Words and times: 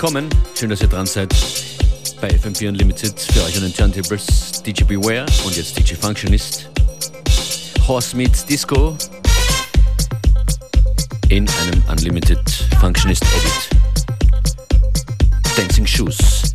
Willkommen, 0.00 0.30
schön, 0.54 0.70
dass 0.70 0.80
ihr 0.80 0.86
dran 0.86 1.06
seid 1.06 1.34
bei 2.20 2.28
FM4 2.28 2.68
Unlimited 2.68 3.18
für 3.18 3.42
euch 3.42 3.56
an 3.56 3.62
den 3.62 3.74
Turntables 3.74 4.62
DJ 4.62 4.84
Beware 4.84 5.26
und 5.44 5.56
jetzt 5.56 5.76
DJ 5.76 5.94
Functionist. 5.94 6.70
Horse 7.84 8.16
meets 8.16 8.46
Disco 8.46 8.96
in 11.30 11.48
einem 11.48 11.82
Unlimited 11.90 12.38
Functionist 12.78 13.24
Edit. 13.24 13.70
Dancing 15.56 15.84
Shoes. 15.84 16.54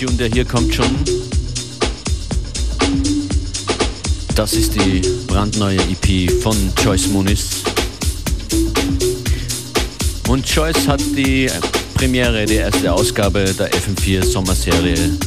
Tune, 0.00 0.16
der 0.16 0.30
hier 0.30 0.46
kommt 0.46 0.74
schon. 0.74 0.86
Das 4.34 4.54
ist 4.54 4.74
die 4.74 5.02
brandneue 5.26 5.76
EP 5.76 6.30
von 6.40 6.56
Joyce 6.82 7.08
Muniz. 7.08 7.62
Und 10.26 10.48
Joyce 10.48 10.88
hat 10.88 11.00
die 11.00 11.50
Premiere, 11.92 12.46
die 12.46 12.54
erste 12.54 12.90
Ausgabe 12.90 13.52
der 13.58 13.70
FM4 13.72 14.24
Sommerserie 14.24 15.18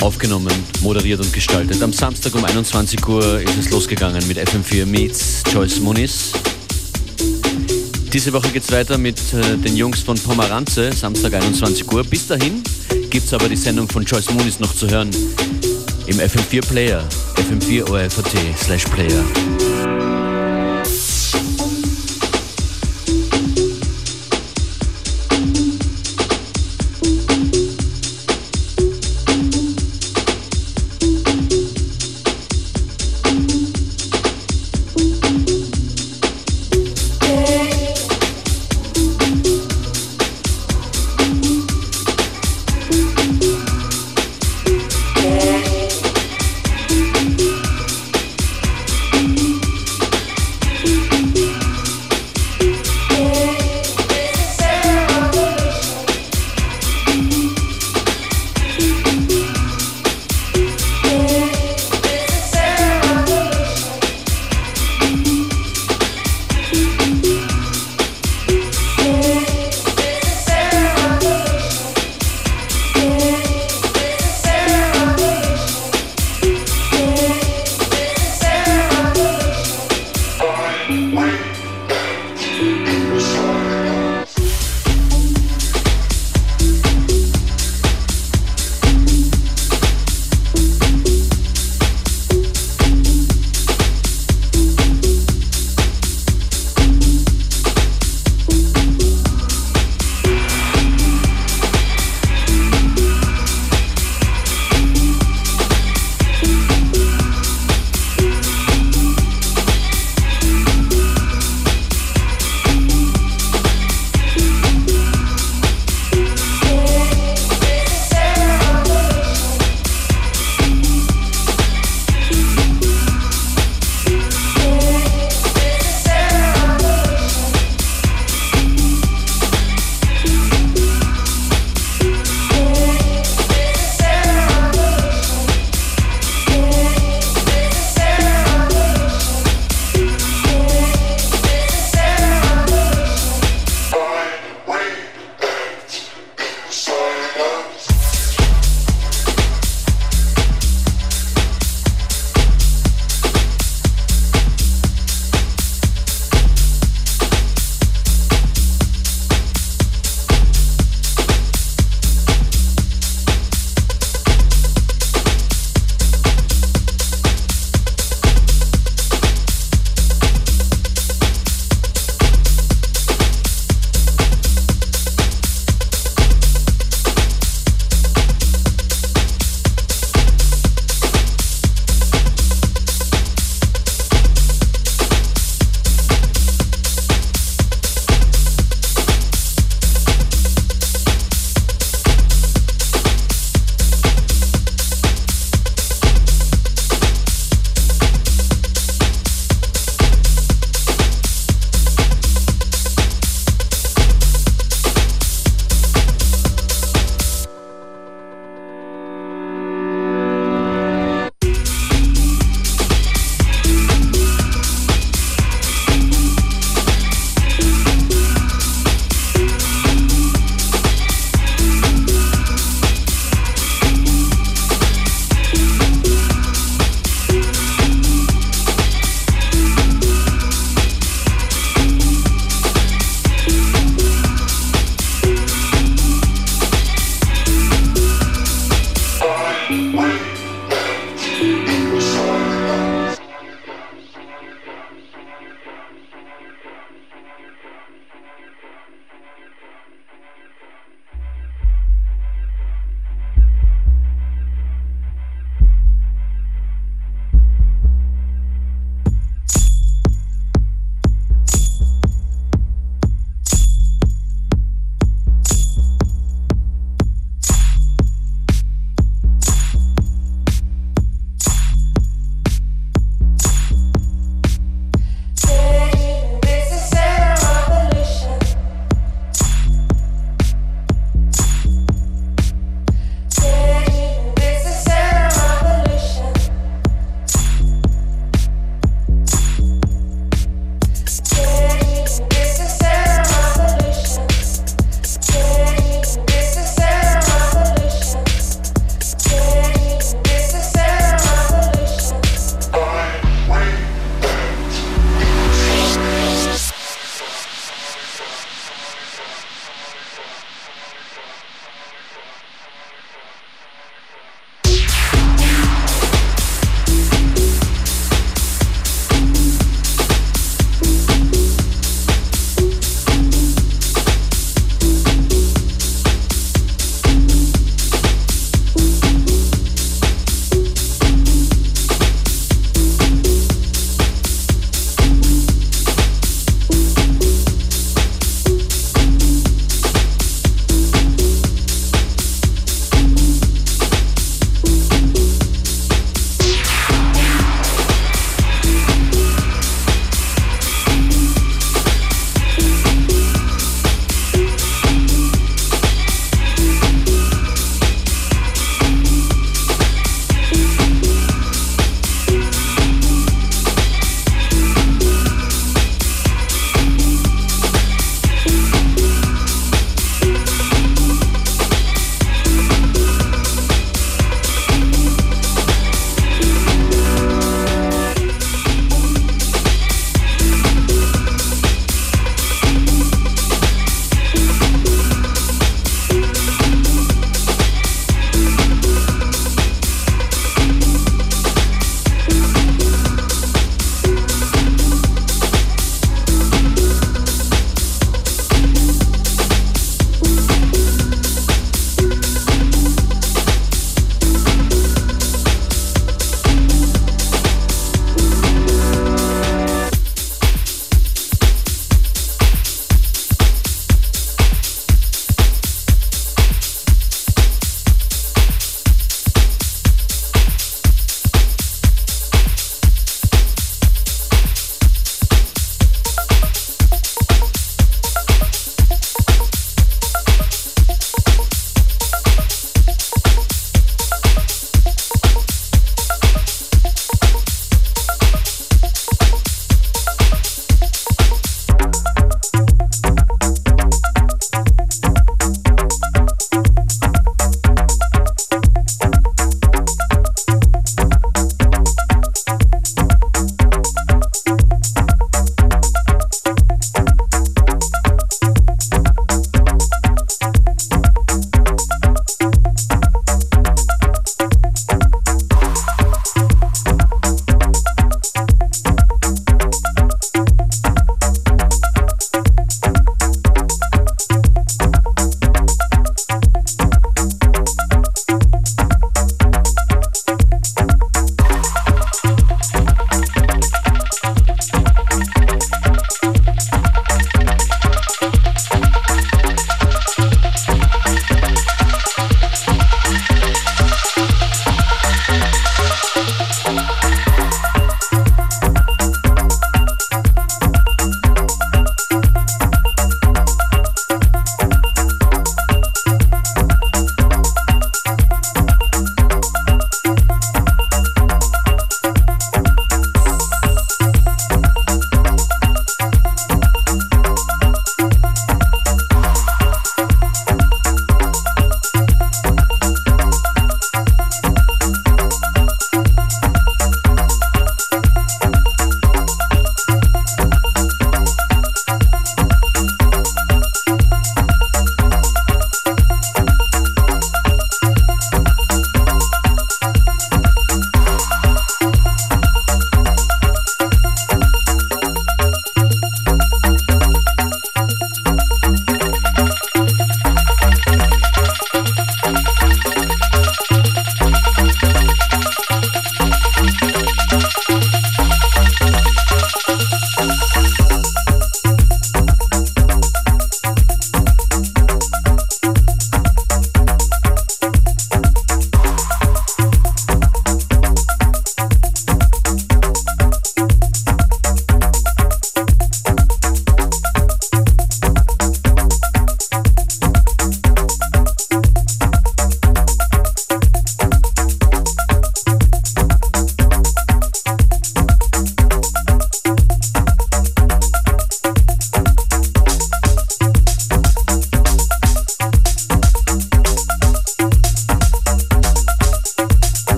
aufgenommen, 0.00 0.54
moderiert 0.80 1.20
und 1.20 1.34
gestaltet. 1.34 1.82
Am 1.82 1.92
Samstag 1.92 2.34
um 2.34 2.46
21 2.46 3.06
Uhr 3.06 3.42
ist 3.42 3.58
es 3.58 3.70
losgegangen 3.70 4.26
mit 4.26 4.38
FM4 4.38 4.86
Meets 4.86 5.42
Joyce 5.52 5.80
Muniz. 5.80 6.32
Diese 8.12 8.32
Woche 8.32 8.48
geht 8.48 8.64
es 8.64 8.72
weiter 8.72 8.98
mit 8.98 9.18
äh, 9.32 9.56
den 9.56 9.76
Jungs 9.76 10.00
von 10.00 10.18
Pomeranze, 10.18 10.92
Samstag 10.92 11.34
21 11.34 11.90
Uhr. 11.92 12.02
Bis 12.02 12.26
dahin 12.26 12.62
gibt 13.08 13.26
es 13.26 13.32
aber 13.32 13.48
die 13.48 13.56
Sendung 13.56 13.88
von 13.88 14.04
Joyce 14.04 14.30
Muniz 14.30 14.58
noch 14.58 14.74
zu 14.74 14.88
hören 14.88 15.10
im 16.06 16.18
FM4 16.18 16.66
Player, 16.66 17.04
fm4 17.36 17.88
ORFAT 17.88 18.32
slash 18.58 18.84
Player. 18.86 19.69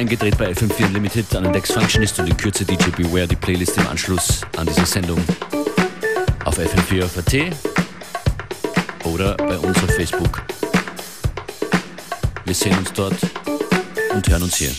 Eingedreht 0.00 0.38
bei 0.38 0.50
FM4 0.50 0.86
Unlimited 0.86 1.36
an 1.36 1.42
den 1.42 1.52
Dex 1.52 1.72
Functionist 1.72 2.18
und 2.18 2.26
in 2.26 2.34
Kürze 2.34 2.64
DJ 2.64 2.88
Beware, 2.88 3.28
die 3.28 3.36
Playlist 3.36 3.76
im 3.76 3.86
Anschluss 3.86 4.40
an 4.56 4.66
diese 4.66 4.86
Sendung 4.86 5.22
auf 6.46 6.58
FM4 6.58 7.04
auf 7.04 7.18
AT 7.18 7.34
oder 9.04 9.36
bei 9.36 9.58
uns 9.58 9.76
auf 9.76 9.94
Facebook. 9.94 10.40
Wir 12.46 12.54
sehen 12.54 12.78
uns 12.78 12.90
dort 12.94 13.16
und 14.14 14.26
hören 14.26 14.42
uns 14.42 14.56
hier. 14.56 14.70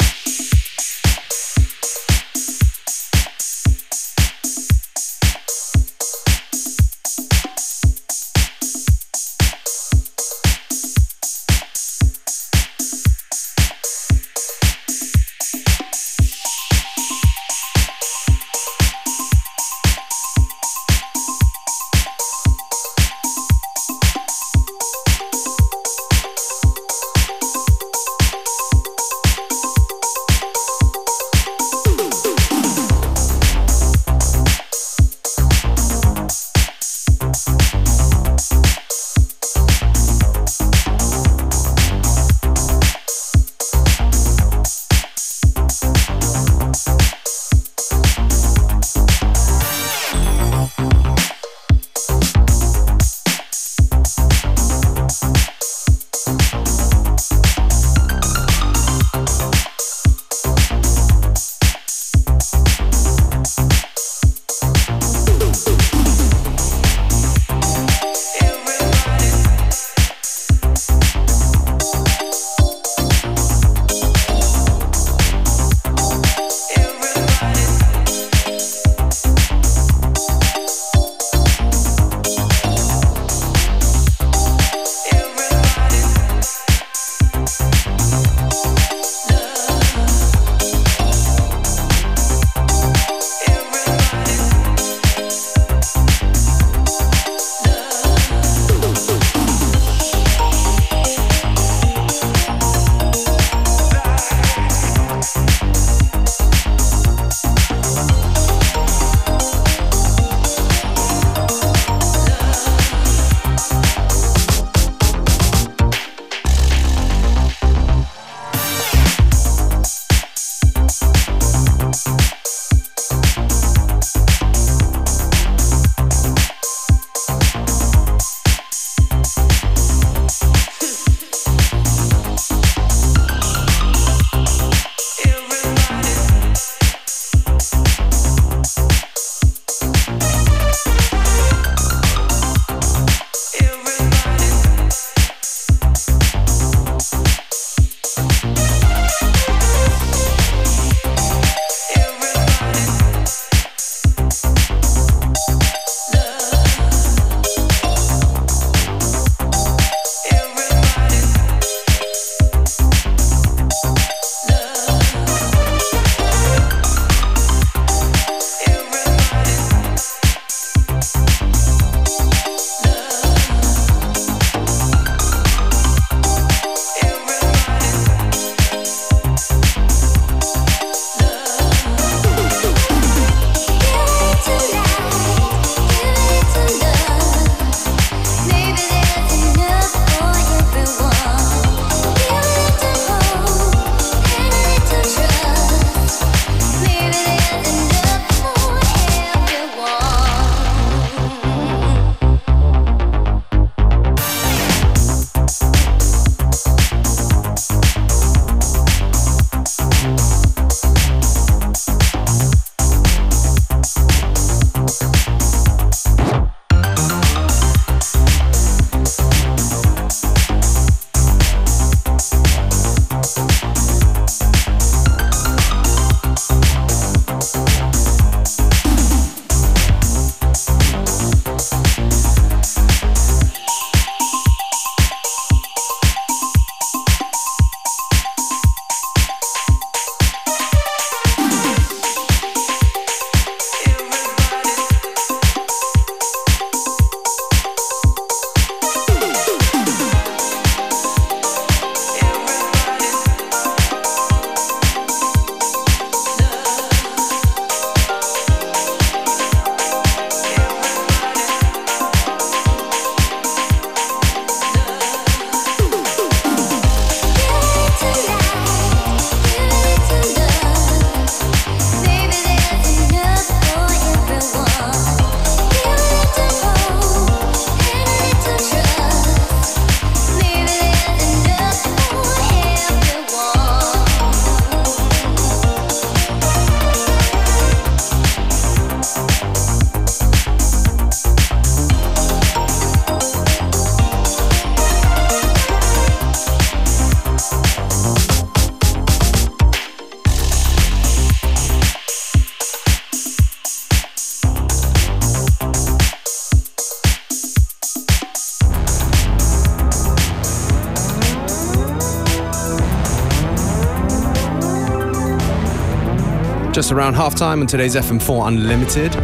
Around 316.92 317.16
halftime 317.16 317.62
on 317.62 317.68
today's 317.68 317.96
FM4 317.96 318.50
Unlimited. 318.50 319.16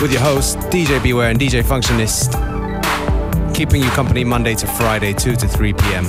With 0.00 0.10
your 0.10 0.22
hosts, 0.22 0.56
DJ 0.66 1.02
Beware 1.02 1.28
and 1.28 1.38
DJ 1.38 1.62
Functionist. 1.62 2.32
Keeping 3.54 3.82
you 3.82 3.90
company 3.90 4.24
Monday 4.24 4.54
to 4.54 4.66
Friday, 4.66 5.12
2 5.12 5.36
to 5.36 5.46
3 5.46 5.74
p.m. 5.74 6.06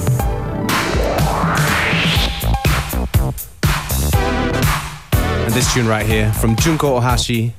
And 5.44 5.54
this 5.54 5.74
tune 5.74 5.86
right 5.86 6.06
here 6.06 6.32
from 6.32 6.56
Junko 6.56 7.02
Ohashi. 7.02 7.52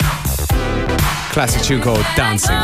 Classic 1.33 1.61
tune 1.61 1.83
called 1.83 2.07
Dancing. 2.17 2.57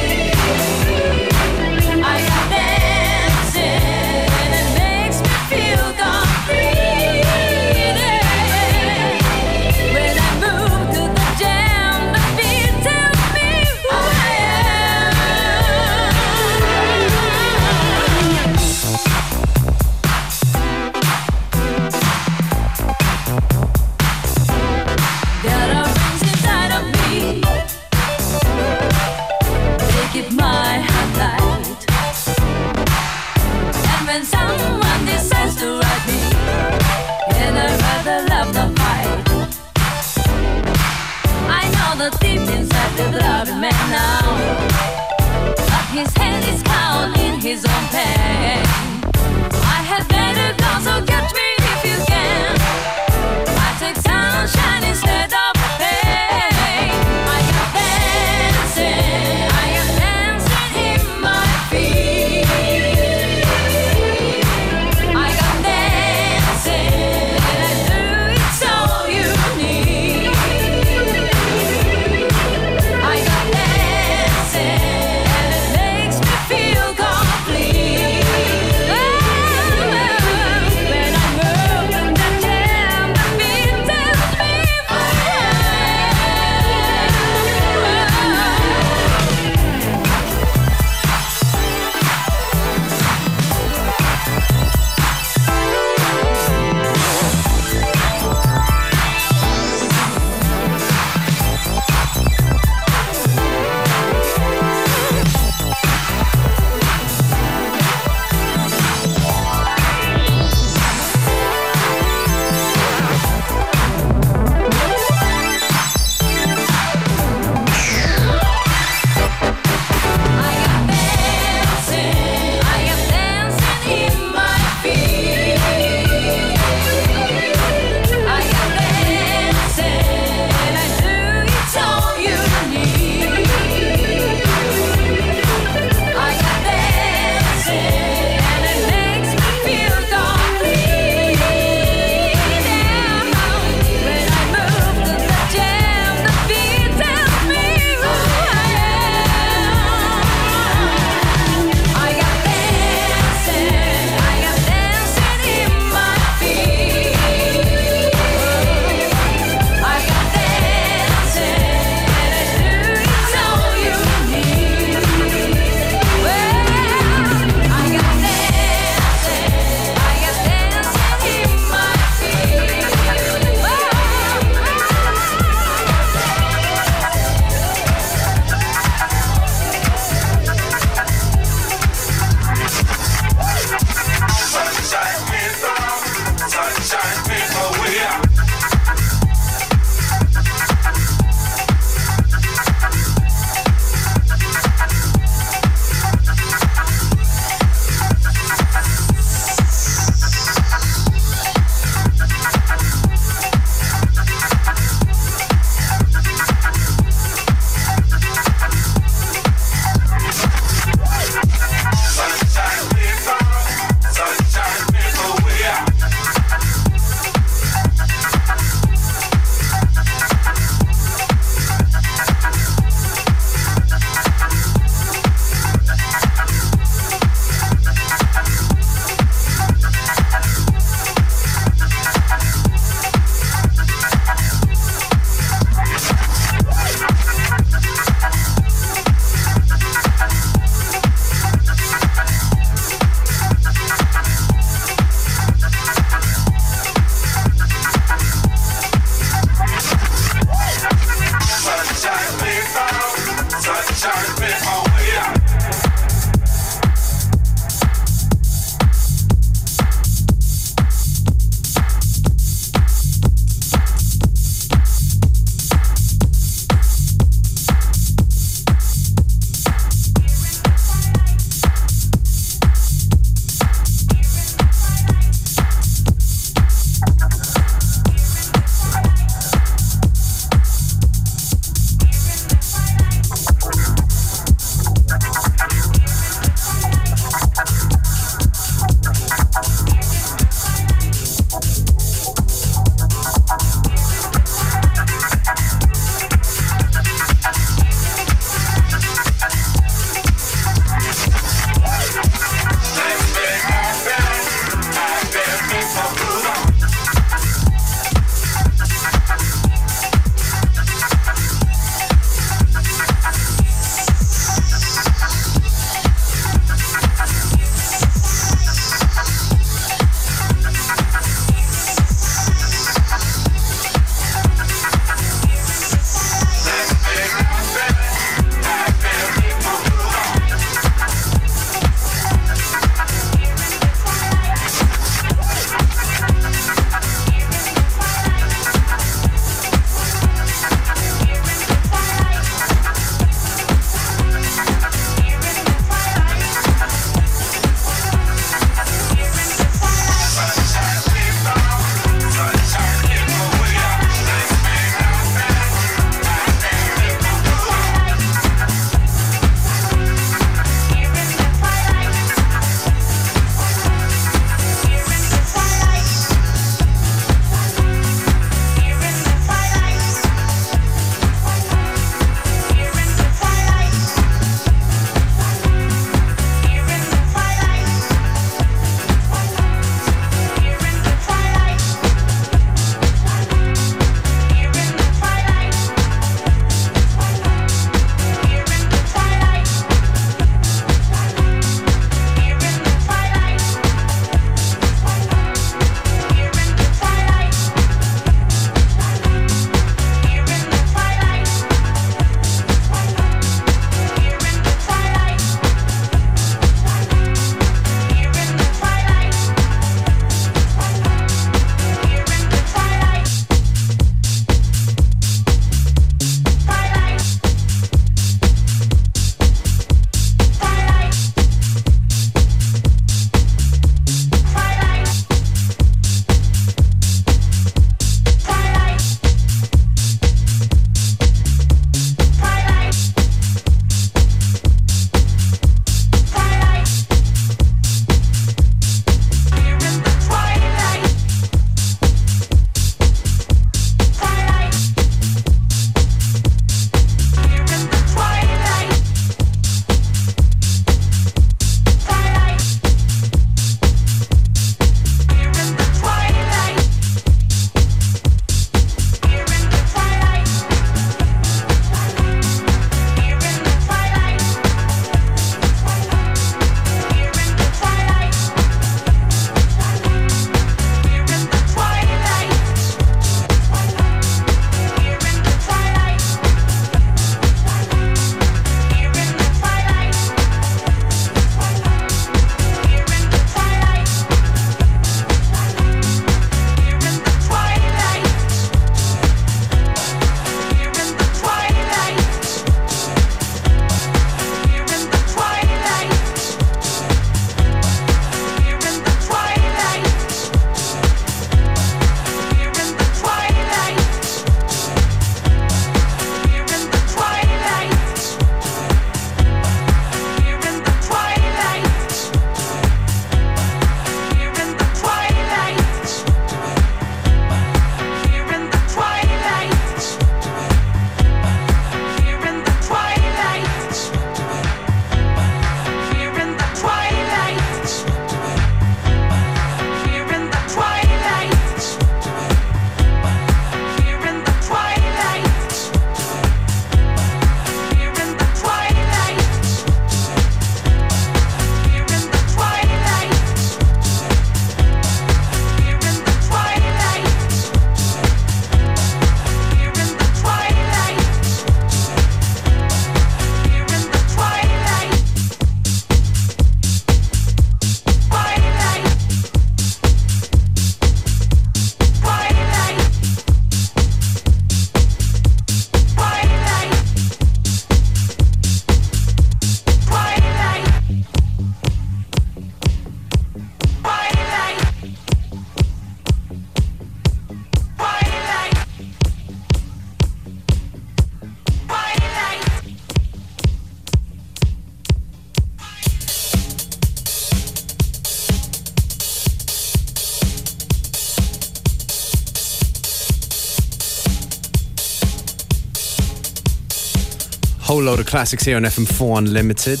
Load 598.08 598.20
of 598.20 598.26
classics 598.26 598.64
here 598.64 598.76
on 598.78 598.84
FM4 598.84 599.36
Unlimited. 599.36 600.00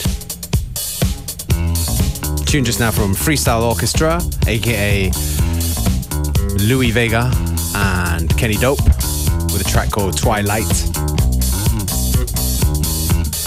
Tune 2.46 2.64
just 2.64 2.80
now 2.80 2.90
from 2.90 3.14
Freestyle 3.14 3.60
Orchestra, 3.60 4.18
aka 4.46 5.10
Louie 6.66 6.90
Vega 6.90 7.30
and 7.74 8.34
Kenny 8.38 8.54
Dope, 8.54 8.82
with 9.52 9.60
a 9.60 9.70
track 9.70 9.90
called 9.90 10.16
Twilight. 10.16 10.64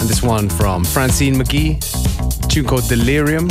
And 0.00 0.08
this 0.08 0.22
one 0.22 0.48
from 0.48 0.84
Francine 0.84 1.34
McGee, 1.34 1.80
tune 2.48 2.64
called 2.64 2.88
Delirium, 2.88 3.50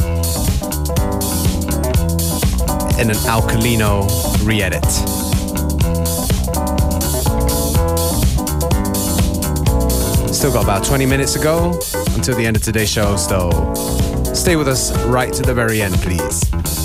in 2.97 3.09
an 3.09 3.18
Alkalino 3.28 4.07
re 4.47 4.62
edit. 4.62 5.20
Still 10.41 10.53
got 10.53 10.63
about 10.63 10.83
20 10.83 11.05
minutes 11.05 11.33
to 11.33 11.39
go 11.39 11.79
until 12.15 12.35
the 12.35 12.43
end 12.43 12.57
of 12.57 12.63
today's 12.63 12.89
show, 12.89 13.15
so 13.15 13.75
stay 14.33 14.55
with 14.55 14.67
us 14.67 14.91
right 15.05 15.31
to 15.31 15.43
the 15.43 15.53
very 15.53 15.83
end, 15.83 15.93
please. 15.97 16.80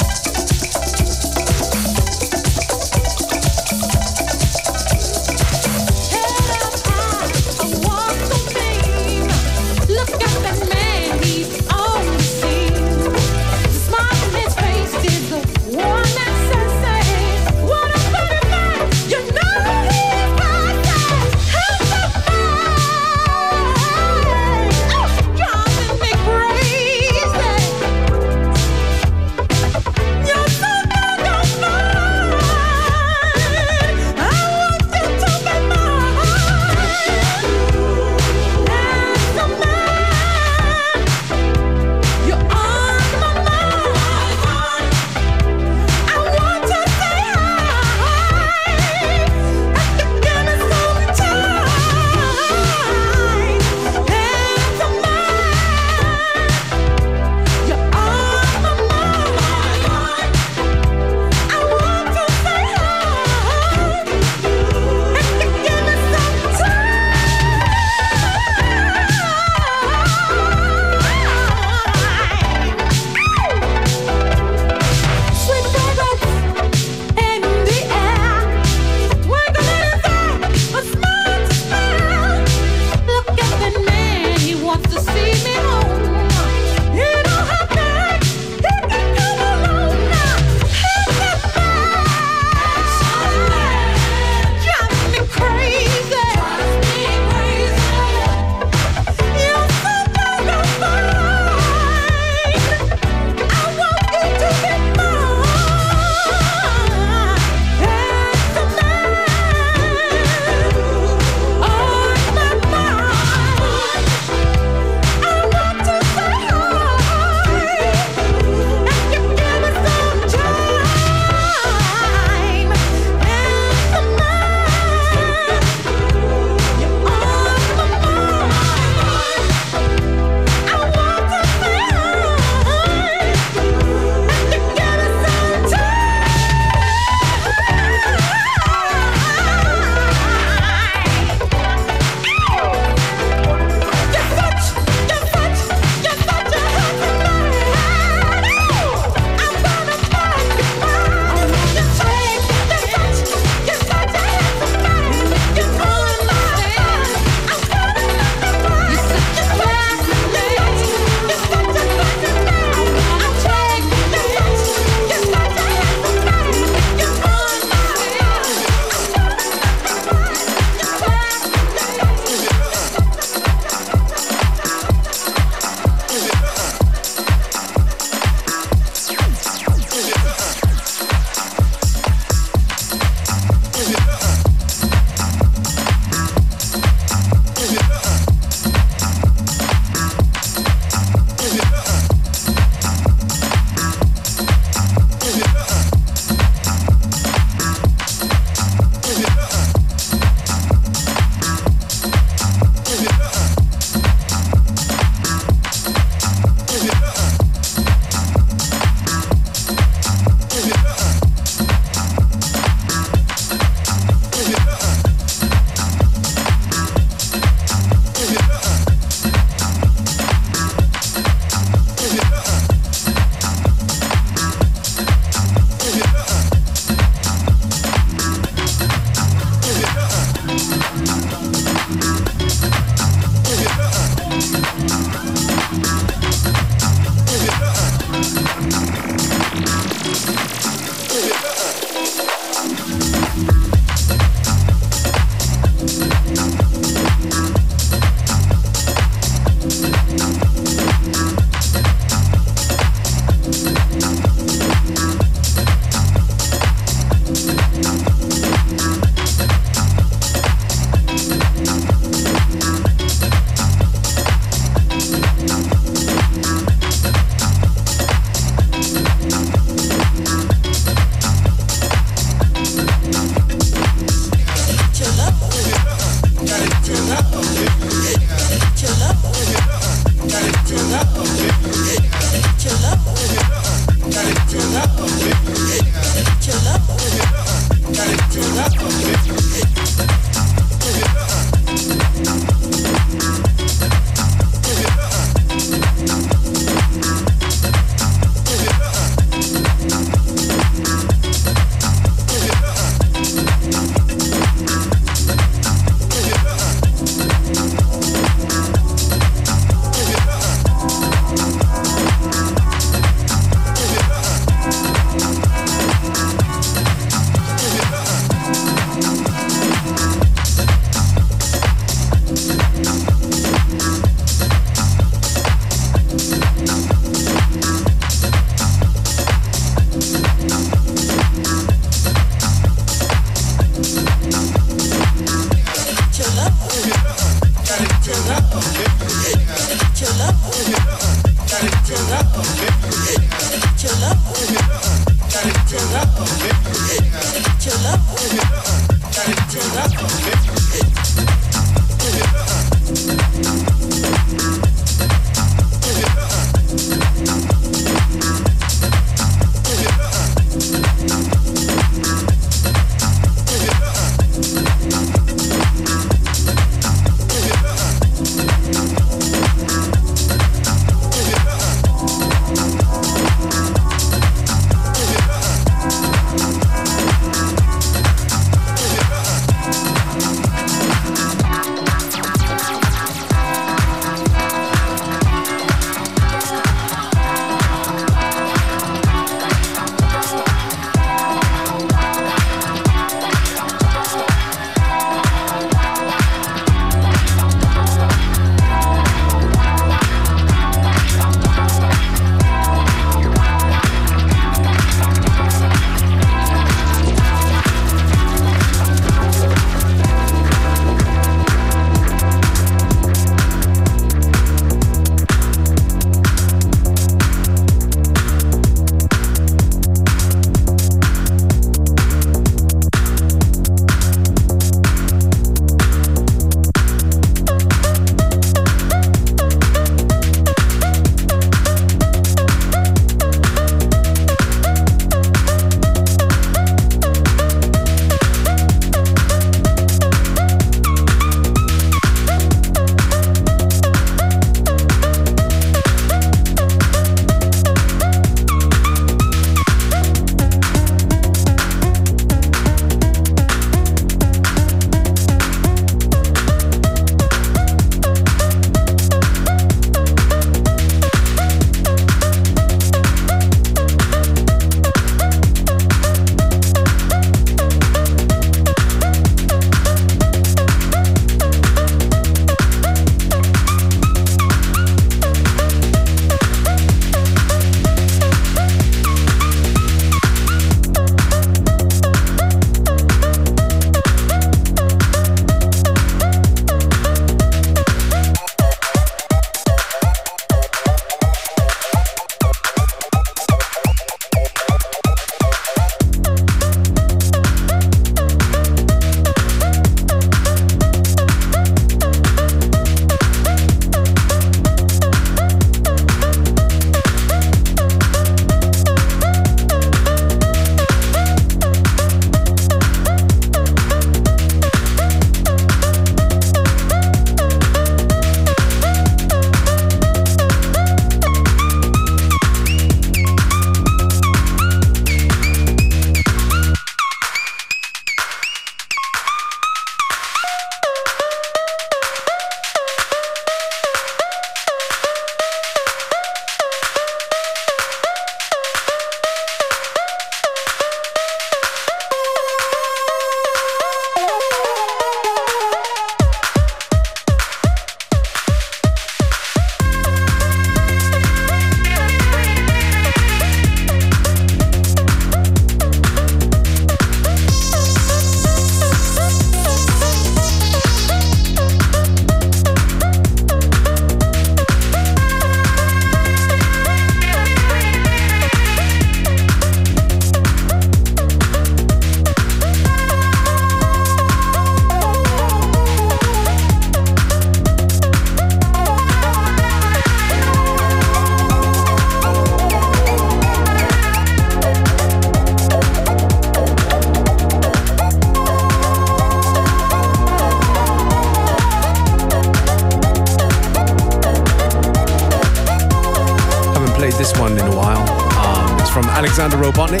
Alexander 599.28 599.58
Robotnick, 599.58 600.00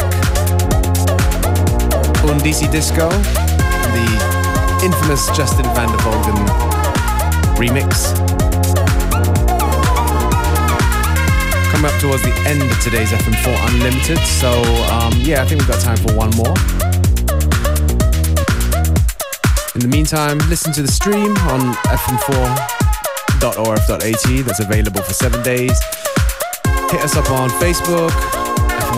Undisi 2.24 2.66
Disco, 2.72 3.10
the 3.10 4.06
infamous 4.82 5.28
Justin 5.36 5.66
van 5.74 5.90
der 5.90 5.98
Volgen 5.98 6.34
remix. 7.58 8.14
Coming 11.70 11.90
up 11.90 12.00
towards 12.00 12.22
the 12.22 12.32
end 12.46 12.62
of 12.62 12.80
today's 12.80 13.12
FM4 13.12 13.68
Unlimited, 13.68 14.18
so 14.18 14.62
um, 14.90 15.12
yeah, 15.18 15.42
I 15.42 15.46
think 15.46 15.60
we've 15.60 15.68
got 15.68 15.82
time 15.82 15.98
for 15.98 16.14
one 16.14 16.30
more. 16.30 16.54
In 19.74 19.80
the 19.82 19.88
meantime, 19.88 20.38
listen 20.48 20.72
to 20.72 20.80
the 20.80 20.90
stream 20.90 21.36
on 21.52 21.74
fm4.orf.at 21.84 24.00
that's 24.46 24.60
available 24.60 25.02
for 25.02 25.12
seven 25.12 25.42
days. 25.42 25.78
Hit 26.90 27.02
us 27.02 27.14
up 27.14 27.30
on 27.30 27.50
Facebook, 27.50 28.10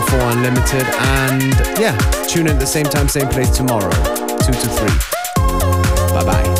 FM4 0.01 0.33
Unlimited, 0.33 0.83
and 0.83 1.79
yeah, 1.79 1.97
tune 2.27 2.47
in 2.47 2.53
at 2.53 2.59
the 2.59 2.65
same 2.65 2.85
time, 2.85 3.07
same 3.07 3.27
place 3.27 3.49
tomorrow, 3.49 3.89
2 3.89 4.51
to 4.51 4.67
3. 4.69 6.13
Bye 6.13 6.23
bye. 6.25 6.50